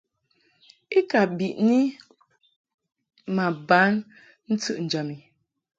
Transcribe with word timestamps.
I 0.97 0.99
ka 1.09 1.21
biʼni 1.37 1.79
ma 3.35 3.45
ban 3.67 3.91
ntɨʼnjam 4.51 5.09
i. 5.15 5.17